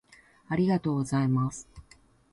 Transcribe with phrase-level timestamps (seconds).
[0.47, 1.69] ありがとうございます。